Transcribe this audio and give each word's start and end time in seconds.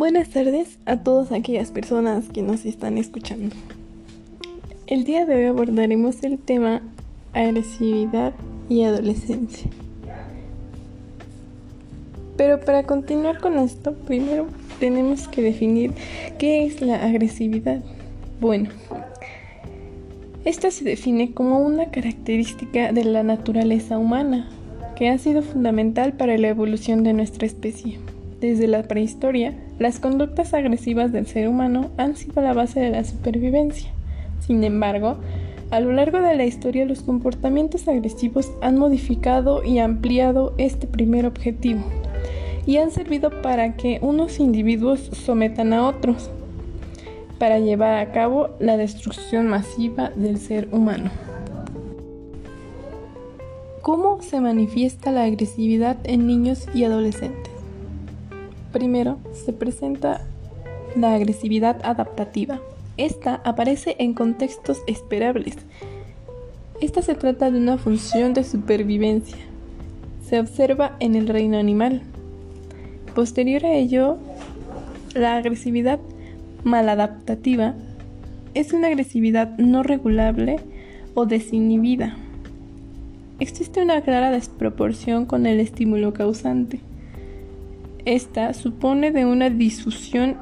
Buenas 0.00 0.30
tardes 0.30 0.78
a 0.86 0.96
todas 0.96 1.30
aquellas 1.30 1.70
personas 1.72 2.24
que 2.32 2.40
nos 2.40 2.64
están 2.64 2.96
escuchando. 2.96 3.54
El 4.86 5.04
día 5.04 5.26
de 5.26 5.34
hoy 5.34 5.44
abordaremos 5.44 6.24
el 6.24 6.38
tema 6.38 6.80
agresividad 7.34 8.32
y 8.70 8.84
adolescencia. 8.84 9.68
Pero 12.38 12.60
para 12.60 12.84
continuar 12.84 13.42
con 13.42 13.58
esto, 13.58 13.92
primero 13.92 14.46
tenemos 14.78 15.28
que 15.28 15.42
definir 15.42 15.92
qué 16.38 16.64
es 16.64 16.80
la 16.80 17.04
agresividad. 17.04 17.82
Bueno, 18.40 18.70
esta 20.46 20.70
se 20.70 20.82
define 20.82 21.34
como 21.34 21.58
una 21.60 21.90
característica 21.90 22.90
de 22.94 23.04
la 23.04 23.22
naturaleza 23.22 23.98
humana 23.98 24.48
que 24.96 25.10
ha 25.10 25.18
sido 25.18 25.42
fundamental 25.42 26.14
para 26.14 26.38
la 26.38 26.48
evolución 26.48 27.04
de 27.04 27.12
nuestra 27.12 27.46
especie. 27.46 27.98
Desde 28.40 28.66
la 28.66 28.84
prehistoria, 28.84 29.54
las 29.80 29.98
conductas 29.98 30.52
agresivas 30.52 31.10
del 31.10 31.26
ser 31.26 31.48
humano 31.48 31.90
han 31.96 32.14
sido 32.14 32.42
la 32.42 32.52
base 32.52 32.80
de 32.80 32.90
la 32.90 33.02
supervivencia. 33.02 33.90
Sin 34.46 34.62
embargo, 34.62 35.16
a 35.70 35.80
lo 35.80 35.90
largo 35.92 36.20
de 36.20 36.36
la 36.36 36.44
historia 36.44 36.84
los 36.84 37.00
comportamientos 37.00 37.88
agresivos 37.88 38.52
han 38.60 38.78
modificado 38.78 39.64
y 39.64 39.78
ampliado 39.78 40.52
este 40.58 40.86
primer 40.86 41.24
objetivo 41.24 41.82
y 42.66 42.76
han 42.76 42.90
servido 42.90 43.40
para 43.40 43.74
que 43.74 43.98
unos 44.02 44.38
individuos 44.38 45.00
sometan 45.00 45.72
a 45.72 45.88
otros, 45.88 46.28
para 47.38 47.58
llevar 47.58 48.00
a 48.00 48.12
cabo 48.12 48.50
la 48.60 48.76
destrucción 48.76 49.46
masiva 49.46 50.10
del 50.10 50.36
ser 50.36 50.68
humano. 50.72 51.10
¿Cómo 53.80 54.20
se 54.20 54.42
manifiesta 54.42 55.10
la 55.10 55.24
agresividad 55.24 55.96
en 56.04 56.26
niños 56.26 56.66
y 56.74 56.84
adolescentes? 56.84 57.59
Primero, 58.72 59.18
se 59.32 59.52
presenta 59.52 60.20
la 60.96 61.14
agresividad 61.14 61.80
adaptativa. 61.82 62.60
Esta 62.96 63.36
aparece 63.44 63.96
en 63.98 64.14
contextos 64.14 64.82
esperables. 64.86 65.56
Esta 66.80 67.02
se 67.02 67.14
trata 67.14 67.50
de 67.50 67.58
una 67.58 67.78
función 67.78 68.32
de 68.34 68.44
supervivencia. 68.44 69.38
Se 70.24 70.38
observa 70.38 70.96
en 71.00 71.14
el 71.14 71.28
reino 71.28 71.58
animal. 71.58 72.02
Posterior 73.14 73.64
a 73.66 73.72
ello, 73.72 74.18
la 75.14 75.36
agresividad 75.36 75.98
maladaptativa 76.62 77.74
es 78.54 78.72
una 78.72 78.88
agresividad 78.88 79.56
no 79.58 79.82
regulable 79.82 80.56
o 81.14 81.26
desinhibida. 81.26 82.16
Existe 83.38 83.82
una 83.82 84.00
clara 84.02 84.30
desproporción 84.30 85.26
con 85.26 85.46
el 85.46 85.60
estímulo 85.60 86.12
causante. 86.12 86.80
Esta 88.10 88.54
supone 88.54 89.12
de 89.12 89.24
una 89.24 89.50
difusión 89.50 90.36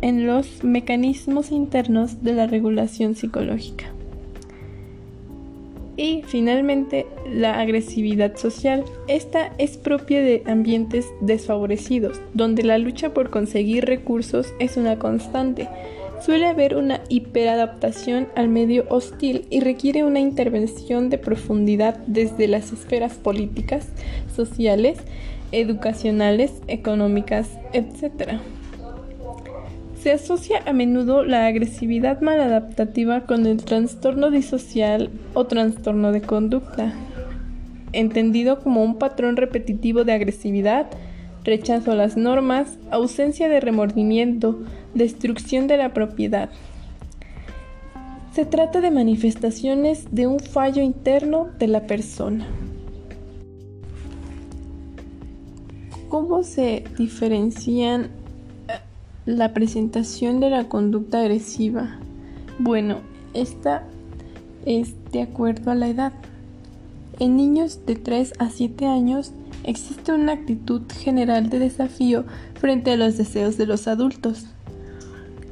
en 0.00 0.26
los 0.26 0.64
mecanismos 0.64 1.52
internos 1.52 2.24
de 2.24 2.32
la 2.32 2.46
regulación 2.46 3.14
psicológica. 3.14 3.84
Y 5.98 6.22
finalmente, 6.26 7.04
la 7.30 7.60
agresividad 7.60 8.38
social. 8.38 8.86
Esta 9.06 9.52
es 9.58 9.76
propia 9.76 10.22
de 10.22 10.42
ambientes 10.46 11.04
desfavorecidos, 11.20 12.22
donde 12.32 12.62
la 12.62 12.78
lucha 12.78 13.12
por 13.12 13.28
conseguir 13.28 13.84
recursos 13.84 14.54
es 14.58 14.78
una 14.78 14.98
constante. 14.98 15.68
Suele 16.24 16.46
haber 16.46 16.74
una 16.74 17.02
hiperadaptación 17.10 18.28
al 18.34 18.48
medio 18.48 18.86
hostil 18.88 19.44
y 19.50 19.60
requiere 19.60 20.04
una 20.04 20.20
intervención 20.20 21.10
de 21.10 21.18
profundidad 21.18 21.98
desde 22.06 22.48
las 22.48 22.72
esferas 22.72 23.12
políticas, 23.12 23.88
sociales, 24.34 24.96
educacionales, 25.52 26.52
económicas, 26.66 27.50
etc. 27.72 28.38
Se 30.00 30.12
asocia 30.12 30.62
a 30.66 30.72
menudo 30.72 31.24
la 31.24 31.46
agresividad 31.46 32.20
maladaptativa 32.20 33.22
con 33.22 33.46
el 33.46 33.64
trastorno 33.64 34.30
disocial 34.30 35.10
o 35.34 35.46
trastorno 35.46 36.12
de 36.12 36.22
conducta, 36.22 36.92
entendido 37.92 38.60
como 38.60 38.82
un 38.82 38.98
patrón 38.98 39.36
repetitivo 39.36 40.04
de 40.04 40.12
agresividad, 40.12 40.86
rechazo 41.44 41.92
a 41.92 41.94
las 41.94 42.16
normas, 42.16 42.78
ausencia 42.90 43.48
de 43.48 43.60
remordimiento, 43.60 44.60
destrucción 44.94 45.66
de 45.66 45.78
la 45.78 45.92
propiedad. 45.92 46.50
Se 48.32 48.44
trata 48.44 48.80
de 48.80 48.90
manifestaciones 48.90 50.06
de 50.12 50.26
un 50.26 50.38
fallo 50.38 50.82
interno 50.82 51.48
de 51.58 51.66
la 51.66 51.86
persona. 51.86 52.46
¿Cómo 56.08 56.42
se 56.42 56.84
diferencian 56.96 58.04
eh, 58.04 58.08
la 59.26 59.52
presentación 59.52 60.40
de 60.40 60.48
la 60.48 60.66
conducta 60.66 61.20
agresiva? 61.20 61.98
Bueno, 62.58 63.00
esta 63.34 63.84
es 64.64 64.94
de 65.12 65.20
acuerdo 65.20 65.70
a 65.70 65.74
la 65.74 65.88
edad. 65.88 66.12
En 67.18 67.36
niños 67.36 67.84
de 67.84 67.96
3 67.96 68.32
a 68.38 68.48
7 68.48 68.86
años 68.86 69.32
existe 69.64 70.12
una 70.12 70.32
actitud 70.32 70.80
general 70.98 71.50
de 71.50 71.58
desafío 71.58 72.24
frente 72.54 72.92
a 72.92 72.96
los 72.96 73.18
deseos 73.18 73.58
de 73.58 73.66
los 73.66 73.86
adultos. 73.86 74.46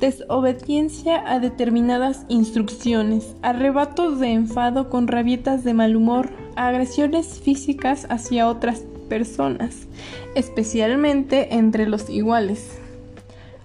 Desobediencia 0.00 1.22
a 1.32 1.38
determinadas 1.38 2.26
instrucciones, 2.28 3.36
arrebatos 3.40 4.20
de 4.20 4.32
enfado 4.32 4.90
con 4.90 5.08
rabietas 5.08 5.64
de 5.64 5.72
mal 5.72 5.96
humor, 5.96 6.28
agresiones 6.56 7.40
físicas 7.40 8.06
hacia 8.10 8.48
otras 8.48 8.84
personas, 9.12 9.88
especialmente 10.34 11.54
entre 11.54 11.86
los 11.86 12.08
iguales. 12.08 12.78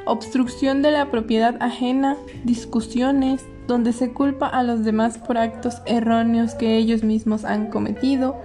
Obstrucción 0.06 0.82
de 0.82 0.92
la 0.92 1.10
propiedad 1.10 1.56
ajena, 1.62 2.18
discusiones, 2.44 3.46
donde 3.66 3.94
se 3.94 4.12
culpa 4.12 4.48
a 4.48 4.62
los 4.64 4.84
demás 4.84 5.18
por 5.18 5.38
actos 5.38 5.82
erróneos 5.86 6.54
que 6.54 6.76
ellos 6.76 7.02
mismos 7.04 7.46
han 7.46 7.68
cometido 7.68 8.36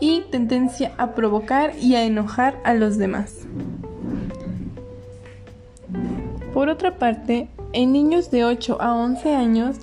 y 0.00 0.22
tendencia 0.32 0.90
a 0.98 1.14
provocar 1.14 1.74
y 1.80 1.94
a 1.94 2.02
enojar 2.02 2.60
a 2.64 2.74
los 2.74 2.98
demás. 2.98 3.46
Por 6.52 6.68
otra 6.68 6.98
parte, 6.98 7.50
en 7.72 7.92
niños 7.92 8.32
de 8.32 8.44
8 8.44 8.78
a 8.80 8.96
11 8.96 9.36
años 9.36 9.76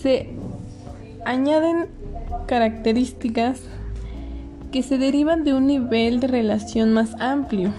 se 0.00 0.30
añaden 1.24 1.88
características 2.46 3.62
que 4.72 4.82
se 4.82 4.98
derivan 4.98 5.44
de 5.44 5.54
un 5.54 5.66
nivel 5.66 6.20
de 6.20 6.26
relación 6.26 6.92
más 6.92 7.14
amplio. 7.20 7.72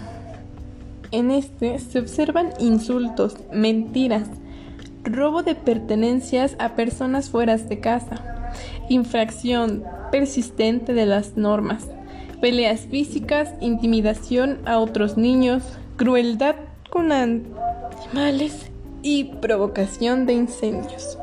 En 1.11 1.31
este 1.31 1.79
se 1.79 1.99
observan 1.99 2.49
insultos, 2.59 3.35
mentiras, 3.51 4.27
robo 5.03 5.43
de 5.43 5.55
pertenencias 5.55 6.55
a 6.59 6.75
personas 6.75 7.29
fuera 7.29 7.57
de 7.57 7.79
casa, 7.79 8.51
infracción 8.89 9.83
persistente 10.11 10.93
de 10.93 11.05
las 11.05 11.37
normas, 11.37 11.87
peleas 12.41 12.81
físicas, 12.81 13.53
intimidación 13.59 14.59
a 14.65 14.79
otros 14.79 15.17
niños, 15.17 15.63
crueldad 15.97 16.55
con 16.89 17.11
animales 17.11 18.71
y 19.01 19.25
provocación 19.25 20.25
de 20.25 20.33
incendios. 20.33 21.17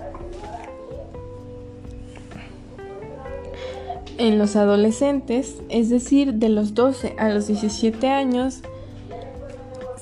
En 4.19 4.39
los 4.39 4.57
adolescentes, 4.57 5.61
es 5.69 5.91
decir, 5.91 6.35
de 6.35 6.49
los 6.49 6.73
12 6.73 7.17
a 7.19 7.29
los 7.29 7.49
17 7.49 8.09
años, 8.09 8.63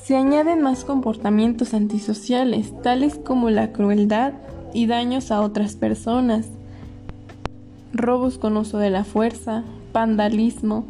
se 0.01 0.15
añaden 0.15 0.63
más 0.63 0.85
comportamientos 0.85 1.75
antisociales, 1.75 2.73
tales 2.83 3.17
como 3.17 3.51
la 3.51 3.73
crueldad 3.73 4.35
y 4.73 4.87
daños 4.87 5.33
a 5.33 5.41
otras 5.41 5.75
personas, 5.75 6.47
robos 7.93 8.39
con 8.39 8.57
uso 8.57 8.79
de 8.79 8.91
la 8.91 9.03
fuerza, 9.03 9.65
vandalismo, 9.93 10.85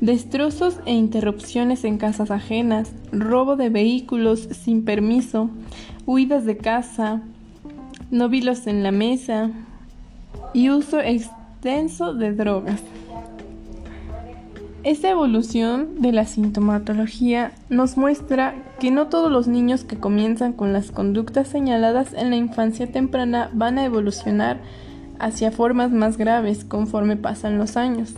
destrozos 0.00 0.80
e 0.86 0.92
interrupciones 0.92 1.84
en 1.84 1.98
casas 1.98 2.32
ajenas, 2.32 2.90
robo 3.12 3.54
de 3.54 3.68
vehículos 3.68 4.48
sin 4.50 4.84
permiso, 4.84 5.50
huidas 6.04 6.44
de 6.44 6.56
casa, 6.56 7.22
nóvilos 8.10 8.66
en 8.66 8.82
la 8.82 8.90
mesa 8.90 9.50
y 10.52 10.70
uso 10.70 10.98
de 11.66 12.32
drogas. 12.32 12.80
Esta 14.84 15.10
evolución 15.10 16.00
de 16.00 16.12
la 16.12 16.24
sintomatología 16.24 17.50
nos 17.70 17.96
muestra 17.96 18.54
que 18.78 18.92
no 18.92 19.08
todos 19.08 19.32
los 19.32 19.48
niños 19.48 19.82
que 19.82 19.96
comienzan 19.96 20.52
con 20.52 20.72
las 20.72 20.92
conductas 20.92 21.48
señaladas 21.48 22.12
en 22.12 22.30
la 22.30 22.36
infancia 22.36 22.86
temprana 22.92 23.50
van 23.52 23.78
a 23.78 23.84
evolucionar 23.84 24.60
hacia 25.18 25.50
formas 25.50 25.90
más 25.90 26.16
graves 26.18 26.64
conforme 26.64 27.16
pasan 27.16 27.58
los 27.58 27.76
años. 27.76 28.14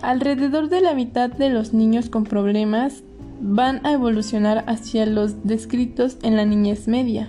Alrededor 0.00 0.70
de 0.70 0.80
la 0.80 0.94
mitad 0.94 1.28
de 1.28 1.50
los 1.50 1.74
niños 1.74 2.08
con 2.08 2.24
problemas 2.24 3.02
van 3.42 3.84
a 3.84 3.92
evolucionar 3.92 4.64
hacia 4.66 5.04
los 5.04 5.44
descritos 5.44 6.16
en 6.22 6.36
la 6.36 6.46
niñez 6.46 6.88
media, 6.88 7.28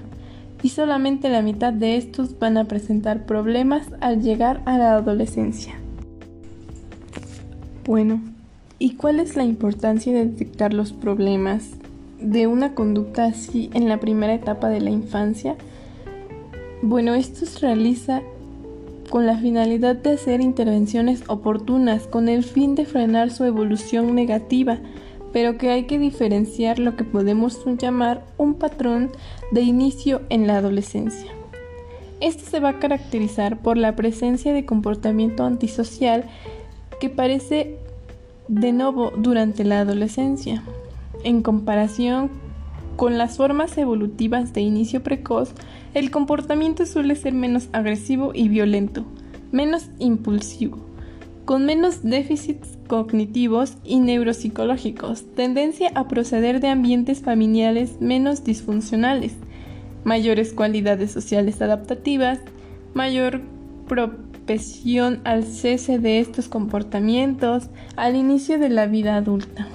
y 0.62 0.70
solamente 0.70 1.30
la 1.30 1.42
mitad 1.42 1.74
de 1.74 1.98
estos 1.98 2.38
van 2.40 2.58
a 2.58 2.66
presentar 2.66 3.26
problemas 3.26 3.88
al 4.02 4.22
llegar 4.22 4.62
a 4.66 4.78
la 4.78 4.94
adolescencia. 4.96 5.76
Bueno, 7.86 8.22
¿Y 8.82 8.92
cuál 8.92 9.20
es 9.20 9.36
la 9.36 9.44
importancia 9.44 10.14
de 10.14 10.26
detectar 10.26 10.74
los 10.74 10.94
problemas 10.94 11.72
de 12.22 12.48
una 12.48 12.74
conducta 12.74 13.26
así 13.26 13.70
en 13.74 13.90
la 13.90 14.00
primera 14.00 14.34
etapa 14.34 14.70
de 14.70 14.80
la 14.80 14.90
infancia? 14.90 15.58
Bueno, 16.82 17.14
esto 17.14 17.46
se 17.46 17.60
realiza 17.60 18.22
con 19.10 19.26
la 19.26 19.38
finalidad 19.38 19.98
de 19.98 20.12
hacer 20.12 20.40
intervenciones 20.40 21.24
oportunas 21.28 22.08
con 22.08 22.30
el 22.30 22.44
fin 22.44 22.76
de 22.76 22.86
frenar 22.86 23.32
su 23.32 23.44
evolución 23.44 24.16
negativa, 24.16 24.80
pero 25.31 25.58
que 25.58 25.70
hay 25.70 25.84
que 25.84 26.00
diferenciar 26.00 26.80
lo 26.80 26.96
que 26.96 27.04
podemos 27.04 27.60
llamar 27.78 28.26
un 28.38 28.56
patrón 28.56 29.12
de 29.52 29.62
inicio 29.62 30.22
en 30.30 30.48
la 30.48 30.58
adolescencia. 30.58 31.31
Este 32.20 32.44
se 32.44 32.60
va 32.60 32.70
a 32.70 32.80
caracterizar 32.80 33.62
por 33.62 33.78
la 33.78 33.96
presencia 33.96 34.54
de 34.54 34.66
comportamiento 34.66 35.46
antisocial 35.46 36.26
que 37.00 37.10
parece 37.10 37.78
de 38.50 38.74
nuevo 38.74 39.12
durante 39.16 39.64
la 39.64 39.81
adolescencia. 39.81 40.64
En 41.24 41.42
comparación 41.42 42.30
con 42.98 43.18
las 43.18 43.38
formas 43.38 43.78
evolutivas 43.78 44.54
de 44.54 44.62
inicio 44.62 45.02
precoz, 45.02 45.54
el 45.94 46.12
comportamiento 46.12 46.86
suele 46.86 47.16
ser 47.16 47.34
menos 47.34 47.70
agresivo 47.72 48.31
y 48.34 48.50
violento, 48.50 49.06
menos 49.54 49.90
impulsivo, 50.00 50.78
con 51.50 51.66
menos 51.66 52.04
déficits 52.04 52.78
cognitivos 52.88 53.74
y 53.84 54.01
neuropsicológicos, 54.01 55.24
tendencia 55.34 55.92
a 55.96 56.07
proceder 56.07 56.60
de 56.60 56.68
ambientes 56.68 57.24
familiares 57.24 58.00
menos 58.00 58.44
disfuncionales, 58.44 59.34
mayores 60.04 60.54
cualidades 60.54 61.12
sociales 61.12 61.60
adaptativas, 61.60 62.38
mayor 62.94 63.42
propensión 63.88 65.22
al 65.24 65.44
cese 65.44 65.98
de 65.98 66.19
estos 66.19 66.50
comportamientos 66.50 67.72
al 67.95 68.16
inicio 68.16 68.60
de 68.60 68.69
la 68.69 68.86
vida 68.86 69.16
adulta. 69.16 69.68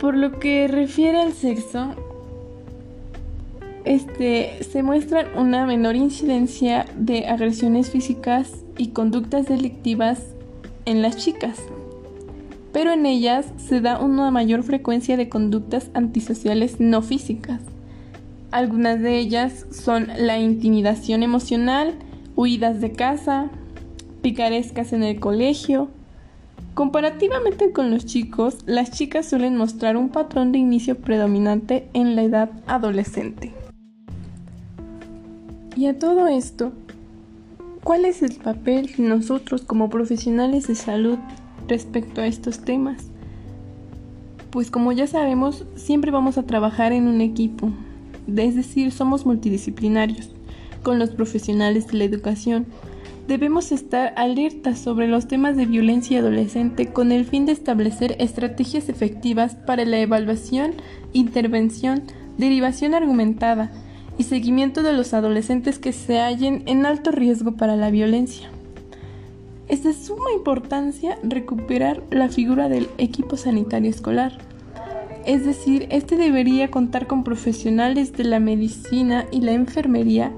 Por 0.00 0.16
lo 0.16 0.38
que 0.38 0.66
refiere 0.66 1.20
al 1.20 1.34
sexo, 1.34 1.94
este, 3.84 4.62
se 4.62 4.82
muestra 4.82 5.26
una 5.36 5.66
menor 5.66 5.96
incidencia 5.96 6.86
de 6.96 7.26
agresiones 7.26 7.90
físicas 7.90 8.64
y 8.78 8.88
conductas 8.88 9.46
delictivas 9.46 10.20
en 10.84 11.02
las 11.02 11.16
chicas 11.16 11.60
pero 12.74 12.92
en 12.92 13.06
ellas 13.06 13.46
se 13.56 13.80
da 13.80 14.00
una 14.00 14.32
mayor 14.32 14.64
frecuencia 14.64 15.16
de 15.16 15.28
conductas 15.28 15.90
antisociales 15.94 16.80
no 16.80 17.02
físicas. 17.02 17.60
Algunas 18.50 19.00
de 19.00 19.16
ellas 19.16 19.64
son 19.70 20.08
la 20.18 20.40
intimidación 20.40 21.22
emocional, 21.22 21.94
huidas 22.34 22.80
de 22.80 22.90
casa, 22.90 23.48
picarescas 24.22 24.92
en 24.92 25.04
el 25.04 25.20
colegio. 25.20 25.88
Comparativamente 26.74 27.70
con 27.70 27.92
los 27.92 28.06
chicos, 28.06 28.58
las 28.66 28.90
chicas 28.90 29.28
suelen 29.28 29.56
mostrar 29.56 29.96
un 29.96 30.08
patrón 30.08 30.50
de 30.50 30.58
inicio 30.58 30.96
predominante 30.96 31.88
en 31.94 32.16
la 32.16 32.24
edad 32.24 32.50
adolescente. 32.66 33.52
Y 35.76 35.86
a 35.86 35.98
todo 35.98 36.28
esto, 36.28 36.72
¿cuál 37.82 38.04
es 38.04 38.22
el 38.22 38.36
papel 38.36 38.92
de 38.96 39.02
nosotros 39.02 39.62
como 39.62 39.90
profesionales 39.90 40.68
de 40.68 40.76
salud 40.76 41.18
respecto 41.66 42.20
a 42.20 42.28
estos 42.28 42.60
temas? 42.60 43.08
Pues 44.50 44.70
como 44.70 44.92
ya 44.92 45.08
sabemos, 45.08 45.64
siempre 45.74 46.12
vamos 46.12 46.38
a 46.38 46.44
trabajar 46.44 46.92
en 46.92 47.08
un 47.08 47.20
equipo, 47.20 47.70
es 48.36 48.54
decir, 48.54 48.92
somos 48.92 49.26
multidisciplinarios 49.26 50.30
con 50.84 51.00
los 51.00 51.10
profesionales 51.10 51.88
de 51.88 51.98
la 51.98 52.04
educación. 52.04 52.66
Debemos 53.26 53.72
estar 53.72 54.14
alertas 54.16 54.78
sobre 54.78 55.08
los 55.08 55.26
temas 55.26 55.56
de 55.56 55.66
violencia 55.66 56.20
adolescente 56.20 56.92
con 56.92 57.10
el 57.10 57.24
fin 57.24 57.46
de 57.46 57.52
establecer 57.52 58.14
estrategias 58.20 58.88
efectivas 58.88 59.56
para 59.56 59.84
la 59.84 59.98
evaluación, 59.98 60.74
intervención, 61.12 62.02
derivación 62.38 62.94
argumentada 62.94 63.72
y 64.18 64.24
seguimiento 64.24 64.82
de 64.82 64.92
los 64.92 65.14
adolescentes 65.14 65.78
que 65.78 65.92
se 65.92 66.20
hallen 66.20 66.62
en 66.66 66.86
alto 66.86 67.10
riesgo 67.10 67.52
para 67.52 67.76
la 67.76 67.90
violencia. 67.90 68.48
Es 69.68 69.82
de 69.82 69.92
suma 69.92 70.32
importancia 70.34 71.18
recuperar 71.22 72.02
la 72.10 72.28
figura 72.28 72.68
del 72.68 72.88
equipo 72.98 73.36
sanitario 73.36 73.90
escolar. 73.90 74.38
Es 75.24 75.46
decir, 75.46 75.86
este 75.90 76.16
debería 76.16 76.70
contar 76.70 77.06
con 77.06 77.24
profesionales 77.24 78.12
de 78.12 78.24
la 78.24 78.40
medicina 78.40 79.26
y 79.30 79.40
la 79.40 79.52
enfermería 79.52 80.32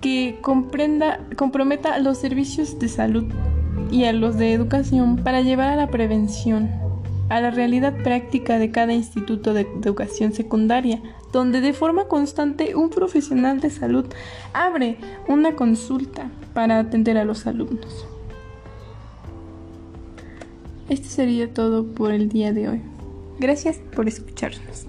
que 0.00 0.38
comprenda, 0.40 1.20
comprometa 1.36 1.98
los 1.98 2.18
servicios 2.18 2.78
de 2.78 2.88
salud 2.88 3.24
y 3.90 4.04
a 4.04 4.12
los 4.12 4.36
de 4.36 4.52
educación 4.52 5.16
para 5.16 5.42
llevar 5.42 5.68
a 5.70 5.76
la 5.76 5.88
prevención, 5.88 6.70
a 7.28 7.40
la 7.40 7.50
realidad 7.50 7.94
práctica 8.02 8.58
de 8.58 8.70
cada 8.70 8.92
instituto 8.92 9.54
de 9.54 9.62
educación 9.82 10.32
secundaria, 10.32 11.00
donde 11.32 11.60
de 11.60 11.72
forma 11.72 12.04
constante 12.04 12.74
un 12.74 12.90
profesional 12.90 13.60
de 13.60 13.70
salud 13.70 14.06
abre 14.52 14.98
una 15.28 15.54
consulta 15.54 16.30
para 16.54 16.78
atender 16.78 17.18
a 17.18 17.24
los 17.24 17.46
alumnos. 17.46 18.06
Esto 20.88 21.08
sería 21.08 21.52
todo 21.52 21.86
por 21.86 22.10
el 22.10 22.28
día 22.28 22.52
de 22.52 22.68
hoy. 22.68 22.82
Gracias 23.38 23.78
por 23.94 24.08
escucharnos. 24.08 24.86